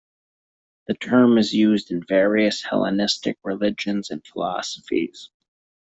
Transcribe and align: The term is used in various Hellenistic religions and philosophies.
The 0.87 0.95
term 0.95 1.37
is 1.37 1.53
used 1.53 1.91
in 1.91 2.01
various 2.03 2.63
Hellenistic 2.63 3.37
religions 3.43 4.09
and 4.09 4.25
philosophies. 4.25 5.29